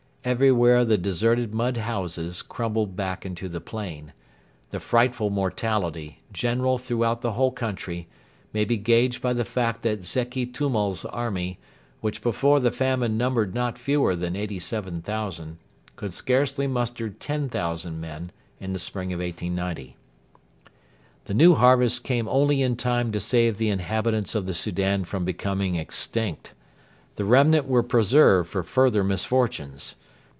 [0.23, 4.13] Everywhere the deserted mud houses crumbled back into the plain.
[4.69, 8.07] The frightful mortality, general throughout the whole country,
[8.53, 11.57] may be gauged by the fact that Zeki Tummal's army,
[12.01, 15.57] which before the famine numbered not fewer than 87,000,
[15.95, 19.97] could scarcely muster 10,000 men in the spring of 1890.
[21.25, 25.25] The new harvest came only in time to save the inhabitants of the Soudan from
[25.25, 26.53] becoming extinct.
[27.15, 29.95] The remnant were preserved for further misfortunes.